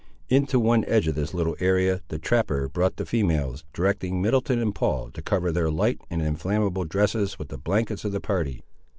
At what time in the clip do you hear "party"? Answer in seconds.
8.19-8.63